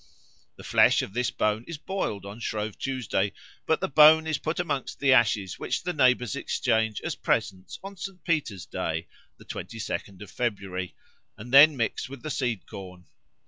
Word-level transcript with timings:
The 0.55 0.63
flesh 0.63 1.03
of 1.03 1.13
this 1.13 1.29
bone 1.29 1.63
is 1.67 1.77
boiled 1.77 2.25
on 2.25 2.39
Shrove 2.39 2.75
Tuesday, 2.79 3.33
but 3.67 3.81
the 3.81 3.87
bone 3.87 4.25
is 4.25 4.39
put 4.39 4.59
amongst 4.59 4.99
the 4.99 5.13
ashes 5.13 5.59
which 5.59 5.83
the 5.83 5.93
neighbours 5.93 6.35
exchange 6.35 7.01
as 7.01 7.13
presents 7.13 7.77
on 7.83 7.97
St. 7.97 8.23
Peter's 8.23 8.65
Day 8.65 9.07
(the 9.37 9.45
twenty 9.45 9.77
second 9.77 10.23
of 10.23 10.31
February), 10.31 10.95
and 11.37 11.53
then 11.53 11.77
mix 11.77 12.09
with 12.09 12.23
the 12.23 12.29
seedcorn. 12.31 13.05